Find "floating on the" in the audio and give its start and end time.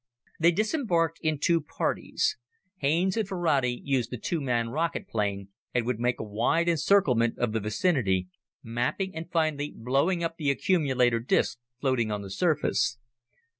11.79-12.31